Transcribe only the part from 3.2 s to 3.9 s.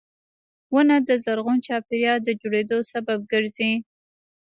ګرځي.